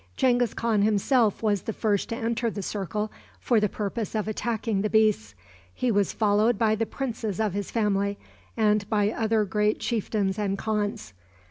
Genghis 0.17 0.55
Khan 0.55 0.81
himself 0.81 1.43
was 1.43 1.61
the 1.61 1.73
first 1.73 2.09
to 2.09 2.15
enter 2.15 2.49
the 2.49 2.63
circle 2.63 3.11
for 3.39 3.59
the 3.59 3.69
purpose 3.69 4.15
of 4.15 4.27
attacking 4.27 4.81
the 4.81 4.89
beasts. 4.89 5.35
He 5.75 5.91
was 5.91 6.11
followed 6.11 6.57
by 6.57 6.73
the 6.73 6.87
princes 6.87 7.39
of 7.39 7.53
his 7.53 7.69
family, 7.69 8.17
and 8.57 8.89
by 8.89 9.11
other 9.11 9.45
great 9.45 9.79
chieftains 9.79 10.39
and 10.39 10.57
khans. 10.57 11.13